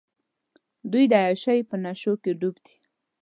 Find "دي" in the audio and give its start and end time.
2.65-2.75